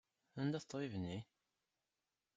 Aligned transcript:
Anda-t 0.41 0.65
ṭṭbib-nni? 0.67 1.17